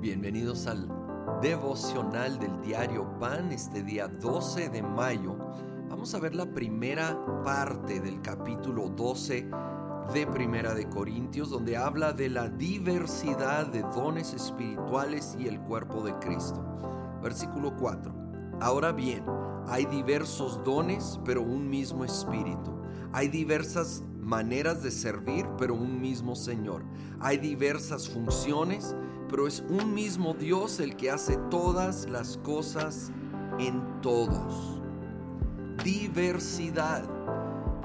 bienvenidos 0.00 0.68
al 0.68 0.88
devocional 1.42 2.38
del 2.38 2.60
diario 2.62 3.18
Pan 3.18 3.50
este 3.50 3.82
día 3.82 4.06
12 4.06 4.68
de 4.68 4.80
mayo. 4.80 5.36
Vamos 5.88 6.14
a 6.14 6.20
ver 6.20 6.36
la 6.36 6.46
primera 6.46 7.18
parte 7.44 7.98
del 7.98 8.22
capítulo 8.22 8.90
12 8.90 9.50
de 10.14 10.26
Primera 10.28 10.74
de 10.74 10.88
Corintios 10.88 11.50
donde 11.50 11.76
habla 11.76 12.12
de 12.12 12.28
la 12.28 12.48
diversidad 12.48 13.66
de 13.66 13.82
dones 13.82 14.34
espirituales 14.34 15.36
y 15.36 15.48
el 15.48 15.58
cuerpo 15.62 16.02
de 16.02 16.14
Cristo. 16.20 16.64
Versículo 17.20 17.76
4. 17.76 18.14
Ahora 18.60 18.92
bien, 18.92 19.24
hay 19.66 19.84
diversos 19.86 20.62
dones, 20.64 21.18
pero 21.24 21.42
un 21.42 21.68
mismo 21.68 22.04
espíritu. 22.04 22.72
Hay 23.12 23.28
diversas 23.28 24.04
maneras 24.28 24.82
de 24.82 24.90
servir, 24.90 25.46
pero 25.56 25.74
un 25.74 26.00
mismo 26.00 26.36
Señor. 26.36 26.84
Hay 27.18 27.38
diversas 27.38 28.08
funciones, 28.08 28.94
pero 29.30 29.46
es 29.46 29.64
un 29.70 29.94
mismo 29.94 30.34
Dios 30.34 30.80
el 30.80 30.96
que 30.96 31.10
hace 31.10 31.38
todas 31.50 32.08
las 32.10 32.36
cosas 32.36 33.10
en 33.58 33.82
todos. 34.02 34.82
Diversidad. 35.82 37.08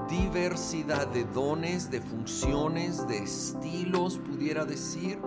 Diversidad 0.09 1.07
de 1.07 1.23
dones, 1.23 1.89
de 1.89 2.01
funciones, 2.01 3.07
de 3.07 3.19
estilos, 3.19 4.17
pudiera 4.17 4.65
decir. 4.65 5.19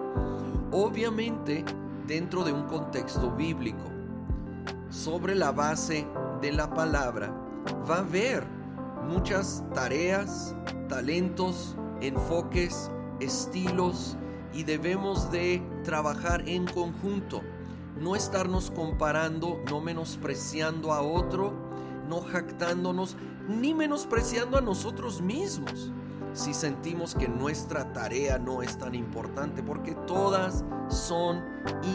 Obviamente 0.71 1.65
dentro 2.07 2.45
de 2.45 2.53
un 2.53 2.65
contexto 2.65 3.31
bíblico. 3.31 3.85
Sobre 4.91 5.35
la 5.35 5.51
base 5.51 6.07
de 6.43 6.53
la 6.53 6.69
palabra 6.73 7.35
va 7.89 7.97
a 7.97 8.01
haber 8.01 8.45
muchas 9.07 9.65
tareas, 9.75 10.55
talentos, 10.89 11.77
enfoques, 12.01 12.91
estilos 13.21 14.17
y 14.53 14.65
debemos 14.65 15.31
de 15.31 15.63
trabajar 15.85 16.49
en 16.49 16.67
conjunto. 16.67 17.43
No 18.01 18.15
estarnos 18.15 18.71
comparando, 18.71 19.61
no 19.71 19.81
menospreciando 19.81 20.93
a 20.93 21.01
otro, 21.01 21.53
no 22.09 22.21
jactándonos, 22.21 23.17
ni 23.49 23.75
menospreciando 23.75 24.59
a 24.59 24.61
nosotros 24.61 25.23
mismos. 25.23 25.93
Si 26.33 26.53
sentimos 26.53 27.15
que 27.15 27.29
nuestra 27.29 27.93
tarea 27.95 28.39
no 28.39 28.63
es 28.63 28.77
tan 28.77 28.95
importante, 28.95 29.63
porque 29.63 29.95
todas 30.07 30.65
son 30.89 31.43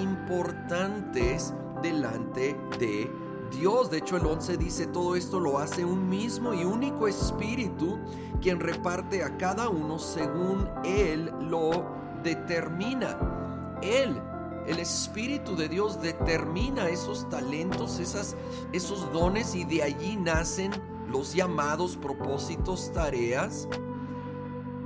importantes 0.01 1.53
delante 1.83 2.55
de 2.79 3.11
Dios. 3.51 3.91
De 3.91 3.99
hecho, 3.99 4.17
el 4.17 4.25
11 4.25 4.57
dice, 4.57 4.87
todo 4.87 5.15
esto 5.15 5.39
lo 5.39 5.59
hace 5.59 5.85
un 5.85 6.09
mismo 6.09 6.53
y 6.53 6.63
único 6.63 7.07
espíritu, 7.07 7.99
quien 8.41 8.59
reparte 8.59 9.23
a 9.23 9.37
cada 9.37 9.69
uno 9.69 9.99
según 9.99 10.67
Él 10.83 11.31
lo 11.41 11.85
determina. 12.23 13.77
Él, 13.81 14.19
el 14.67 14.79
Espíritu 14.79 15.55
de 15.55 15.69
Dios, 15.69 16.01
determina 16.01 16.89
esos 16.89 17.29
talentos, 17.29 17.99
esas, 17.99 18.35
esos 18.71 19.11
dones 19.11 19.55
y 19.55 19.63
de 19.63 19.83
allí 19.83 20.15
nacen 20.15 20.71
los 21.07 21.33
llamados 21.33 21.97
propósitos, 21.97 22.91
tareas, 22.93 23.67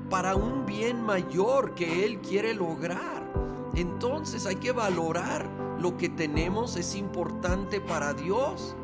para 0.09 0.35
un 0.35 0.65
bien 0.65 1.01
mayor 1.01 1.75
que 1.75 2.05
Él 2.05 2.19
quiere 2.19 2.53
lograr. 2.53 3.25
Entonces 3.75 4.45
hay 4.45 4.55
que 4.55 4.71
valorar 4.71 5.64
lo 5.85 5.97
que 5.97 6.09
tenemos 6.09 6.77
es 6.77 6.95
importante 6.95 7.79
para 7.79 8.15
Dios 8.15 8.75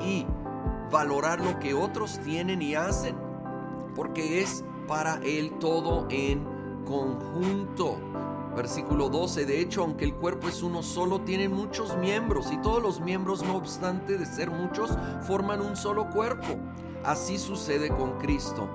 y 0.00 0.24
valorar 0.90 1.38
lo 1.38 1.58
que 1.58 1.74
otros 1.74 2.18
tienen 2.20 2.62
y 2.62 2.74
hacen, 2.74 3.14
porque 3.94 4.40
es 4.40 4.64
para 4.88 5.16
Él 5.16 5.52
todo 5.60 6.06
en 6.08 6.42
conjunto. 6.86 7.98
Versículo 8.56 9.10
12, 9.10 9.44
de 9.44 9.60
hecho, 9.60 9.82
aunque 9.82 10.06
el 10.06 10.14
cuerpo 10.14 10.48
es 10.48 10.62
uno 10.62 10.82
solo, 10.82 11.20
tienen 11.20 11.52
muchos 11.52 11.98
miembros 11.98 12.50
y 12.50 12.56
todos 12.62 12.82
los 12.82 13.02
miembros, 13.02 13.44
no 13.44 13.56
obstante 13.56 14.16
de 14.16 14.24
ser 14.24 14.50
muchos, 14.50 14.96
forman 15.26 15.60
un 15.60 15.76
solo 15.76 16.08
cuerpo. 16.08 16.56
Así 17.04 17.36
sucede 17.36 17.90
con 17.90 18.18
Cristo. 18.18 18.66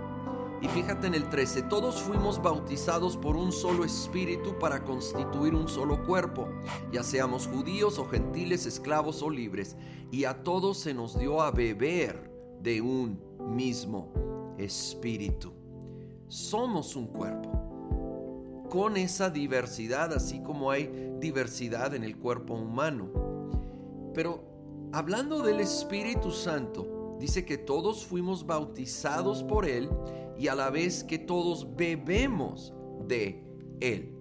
Y 0.66 0.68
fíjate 0.68 1.06
en 1.06 1.14
el 1.14 1.30
13, 1.30 1.62
todos 1.62 2.02
fuimos 2.02 2.42
bautizados 2.42 3.18
por 3.18 3.36
un 3.36 3.52
solo 3.52 3.86
espíritu 3.86 4.58
para 4.58 4.84
constituir 4.84 5.54
un 5.54 5.68
solo 5.68 6.04
cuerpo, 6.04 6.50
ya 6.92 7.04
seamos 7.04 7.46
judíos 7.46 8.00
o 8.00 8.06
gentiles, 8.08 8.66
esclavos 8.66 9.22
o 9.22 9.30
libres, 9.30 9.76
y 10.10 10.26
a 10.26 10.42
todos 10.42 10.80
se 10.80 10.96
nos 10.96 11.20
dio 11.20 11.40
a 11.44 11.52
beber 11.52 12.32
de 12.64 12.82
un 12.82 13.22
mismo 13.48 14.12
espíritu. 14.58 15.54
Somos 16.30 16.96
un 16.96 17.10
cuerpo, 17.10 18.66
con 18.68 18.98
esa 18.98 19.30
diversidad, 19.30 20.14
así 20.14 20.42
como 20.42 20.72
hay 20.72 21.14
diversidad 21.20 21.94
en 21.94 22.04
el 22.04 22.18
cuerpo 22.18 22.56
humano. 22.56 23.12
Pero 24.16 24.42
hablando 24.94 25.44
del 25.44 25.60
Espíritu 25.60 26.32
Santo, 26.32 26.95
dice 27.20 27.46
que 27.46 27.58
todos 27.58 28.06
fuimos 28.06 28.46
bautizados 28.46 29.44
por 29.44 29.66
Él 29.66 29.90
y 30.38 30.48
a 30.48 30.56
la 30.56 30.70
vez 30.70 31.04
que 31.04 31.18
todos 31.20 31.76
bebemos 31.76 32.74
de 33.08 33.44
Él. 33.80 34.16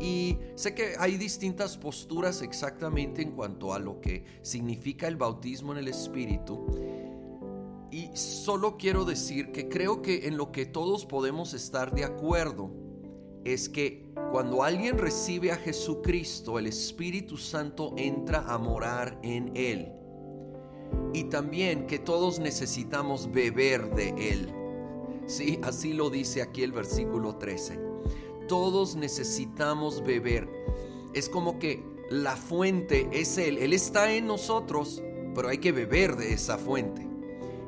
Y 0.00 0.38
sé 0.54 0.74
que 0.74 0.94
hay 0.98 1.16
distintas 1.16 1.76
posturas 1.76 2.42
exactamente 2.42 3.22
en 3.22 3.32
cuanto 3.32 3.74
a 3.74 3.78
lo 3.78 4.00
que 4.00 4.24
significa 4.42 5.06
el 5.06 5.16
bautismo 5.16 5.72
en 5.72 5.78
el 5.78 5.88
Espíritu. 5.88 6.66
Y 7.90 8.08
solo 8.14 8.78
quiero 8.78 9.04
decir 9.04 9.52
que 9.52 9.68
creo 9.68 10.00
que 10.00 10.26
en 10.26 10.38
lo 10.38 10.50
que 10.50 10.64
todos 10.64 11.04
podemos 11.04 11.52
estar 11.52 11.94
de 11.94 12.04
acuerdo 12.04 12.70
es 13.44 13.68
que 13.68 14.10
cuando 14.30 14.62
alguien 14.62 14.96
recibe 14.96 15.52
a 15.52 15.56
Jesucristo, 15.56 16.58
el 16.58 16.66
Espíritu 16.66 17.36
Santo 17.36 17.92
entra 17.98 18.44
a 18.46 18.56
morar 18.56 19.18
en 19.22 19.54
él. 19.54 19.92
Y 21.12 21.24
también 21.24 21.86
que 21.86 21.98
todos 21.98 22.38
necesitamos 22.38 23.30
beber 23.30 23.94
de 23.94 24.30
él. 24.30 24.52
Sí, 25.26 25.58
así 25.62 25.92
lo 25.92 26.10
dice 26.10 26.42
aquí 26.42 26.62
el 26.62 26.72
versículo 26.72 27.36
13. 27.36 27.78
Todos 28.48 28.96
necesitamos 28.96 30.02
beber. 30.04 30.48
Es 31.14 31.28
como 31.28 31.58
que 31.58 31.82
la 32.10 32.36
fuente 32.36 33.08
es 33.12 33.38
Él. 33.38 33.58
Él 33.58 33.72
está 33.72 34.12
en 34.12 34.26
nosotros, 34.26 35.02
pero 35.34 35.48
hay 35.48 35.58
que 35.58 35.72
beber 35.72 36.16
de 36.16 36.34
esa 36.34 36.58
fuente. 36.58 37.06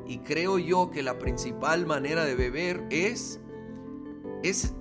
Y 0.07 0.19
creo 0.19 0.59
yo 0.59 0.91
que 0.91 1.01
la 1.01 1.17
principal 1.17 1.85
manera 1.85 2.25
de 2.25 2.35
beber 2.35 2.85
es, 2.91 3.39
es 4.43 4.73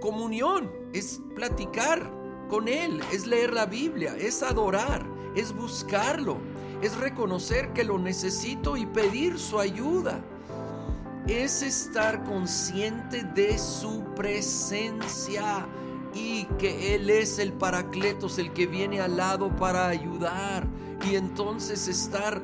comunión, 0.00 0.70
es 0.92 1.20
platicar 1.34 2.12
con 2.48 2.68
Él, 2.68 3.00
es 3.12 3.26
leer 3.26 3.52
la 3.52 3.66
Biblia, 3.66 4.16
es 4.16 4.42
adorar, 4.42 5.04
es 5.34 5.54
buscarlo, 5.54 6.38
es 6.82 6.96
reconocer 6.96 7.72
que 7.72 7.84
lo 7.84 7.98
necesito 7.98 8.76
y 8.76 8.86
pedir 8.86 9.38
su 9.38 9.58
ayuda 9.58 10.22
es 11.26 11.62
estar 11.62 12.24
consciente 12.24 13.22
de 13.22 13.58
su 13.58 14.02
presencia 14.16 15.66
y 16.12 16.44
que 16.58 16.94
Él 16.94 17.08
es 17.08 17.38
el 17.38 17.52
Paracletos, 17.52 18.38
el 18.38 18.52
que 18.52 18.66
viene 18.66 19.00
al 19.00 19.16
lado 19.16 19.54
para 19.56 19.86
ayudar. 19.86 20.66
Y 21.08 21.14
entonces 21.14 21.86
estar 21.88 22.42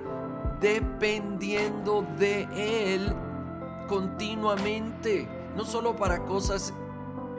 dependiendo 0.61 2.07
de 2.17 2.47
Él 2.55 3.13
continuamente, 3.89 5.29
no 5.57 5.65
solo 5.65 5.97
para 5.97 6.25
cosas 6.25 6.73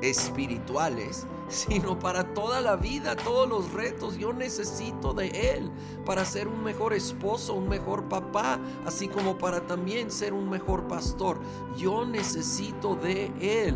espirituales, 0.01 1.25
sino 1.47 1.97
para 1.97 2.33
toda 2.33 2.61
la 2.61 2.75
vida, 2.75 3.15
todos 3.15 3.47
los 3.47 3.71
retos. 3.73 4.17
Yo 4.17 4.33
necesito 4.33 5.13
de 5.13 5.27
Él 5.27 5.71
para 6.05 6.25
ser 6.25 6.47
un 6.47 6.63
mejor 6.63 6.93
esposo, 6.93 7.53
un 7.53 7.69
mejor 7.69 8.09
papá, 8.09 8.59
así 8.85 9.07
como 9.07 9.37
para 9.37 9.65
también 9.65 10.11
ser 10.11 10.33
un 10.33 10.49
mejor 10.49 10.87
pastor. 10.87 11.39
Yo 11.77 12.05
necesito 12.05 12.95
de 12.95 13.31
Él. 13.39 13.75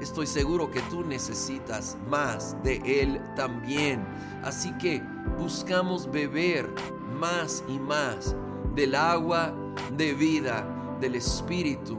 Estoy 0.00 0.26
seguro 0.26 0.70
que 0.70 0.80
tú 0.82 1.04
necesitas 1.04 1.96
más 2.08 2.56
de 2.62 2.76
Él 2.84 3.22
también. 3.34 4.06
Así 4.42 4.72
que 4.78 5.02
buscamos 5.38 6.10
beber 6.10 6.68
más 7.18 7.64
y 7.68 7.78
más 7.78 8.36
del 8.74 8.94
agua 8.94 9.54
de 9.96 10.12
vida 10.12 10.66
del 11.00 11.14
Espíritu 11.14 11.98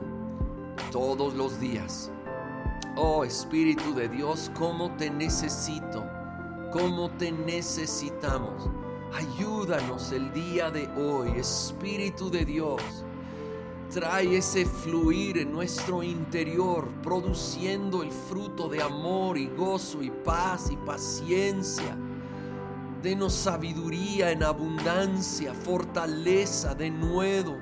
todos 0.92 1.33
los 1.33 1.60
días. 1.60 2.12
Oh 2.99 3.23
Espíritu 3.23 3.94
de 3.94 4.09
Dios, 4.09 4.49
cómo 4.55 4.89
te 4.97 5.11
necesito, 5.11 6.03
cómo 6.71 7.11
te 7.11 7.31
necesitamos. 7.31 8.71
Ayúdanos 9.13 10.11
el 10.11 10.33
día 10.33 10.71
de 10.71 10.88
hoy, 10.99 11.29
Espíritu 11.38 12.31
de 12.31 12.44
Dios. 12.44 12.81
Trae 13.91 14.38
ese 14.38 14.65
fluir 14.65 15.38
en 15.38 15.51
nuestro 15.51 16.01
interior, 16.01 16.89
produciendo 17.03 18.01
el 18.01 18.11
fruto 18.11 18.67
de 18.67 18.81
amor 18.81 19.38
y 19.38 19.45
gozo 19.45 20.01
y 20.01 20.09
paz 20.09 20.71
y 20.71 20.77
paciencia. 20.77 21.95
Denos 23.03 23.33
sabiduría 23.33 24.31
en 24.31 24.41
abundancia, 24.41 25.53
fortaleza 25.53 26.73
de 26.73 26.89
nuevo. 26.89 27.59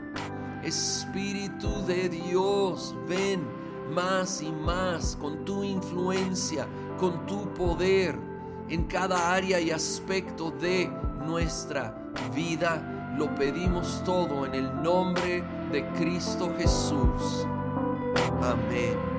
Espíritu 0.64 1.86
de 1.86 2.08
Dios, 2.08 2.96
ven 3.06 3.65
más 3.94 4.42
y 4.42 4.52
más 4.52 5.18
con 5.20 5.46
tu 5.46 5.64
influencia, 5.64 6.68
con 7.00 7.26
tu 7.26 7.54
poder. 7.54 8.18
en 8.68 8.86
cada 8.86 9.32
área 9.32 9.60
y 9.60 9.70
aspecto 9.70 10.50
de 10.50 10.90
nuestra 11.24 11.96
vida. 12.36 13.14
Lo 13.16 13.34
pedimos 13.36 14.02
todo 14.04 14.46
en 14.46 14.56
el 14.56 14.82
nombre 14.82 15.44
de 15.72 15.88
Cristo 15.94 16.52
Jesús. 16.58 17.46
Amén. 18.42 19.15